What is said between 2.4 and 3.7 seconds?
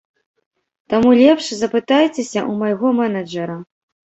ў майго менеджэра.